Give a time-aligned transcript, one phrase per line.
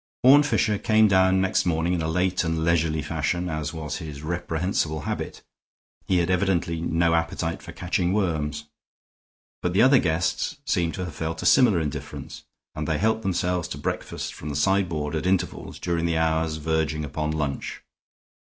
[0.23, 4.23] Horne Fisher came down next morning in a late and leisurely fashion, as was his
[4.23, 5.43] reprehensible habit;
[6.07, 8.65] he had evidently no appetite for catching worms.
[9.61, 13.67] But the other guests seemed to have felt a similar indifference, and they helped themselves
[13.67, 17.83] to breakfast from the sideboard at intervals during the hours verging upon lunch.